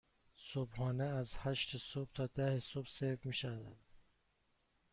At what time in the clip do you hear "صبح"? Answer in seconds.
1.77-2.09, 2.59-2.87